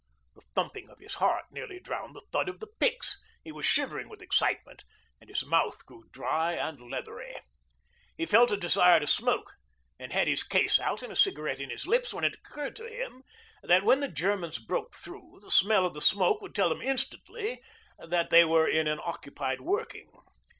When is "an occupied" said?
18.87-19.61